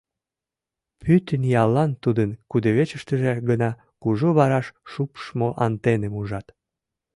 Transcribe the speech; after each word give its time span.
Пӱтынь 1.01 1.47
яллан 1.63 1.91
тудын 2.03 2.29
кудывечыштыже 2.51 3.33
гына 3.49 3.69
кужу 4.01 4.29
вараш 4.37 4.67
шупшмо 4.91 5.49
антенным 5.65 6.13
ужат. 6.21 6.47